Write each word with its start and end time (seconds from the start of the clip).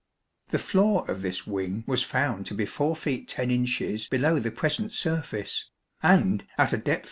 The 0.47 0.57
floor 0.57 1.07
of 1.11 1.21
this 1.21 1.45
wing 1.45 1.83
was 1.85 2.01
found 2.01 2.47
to 2.47 2.55
be 2.55 2.65
4 2.65 2.95
feet 2.95 3.27
10 3.27 3.51
inches 3.51 4.07
below 4.07 4.39
the 4.39 4.49
present 4.49 4.93
surface, 4.93 5.69
and, 6.01 6.43
at 6.57 6.73
a 6.73 6.77
depth 6.79 6.99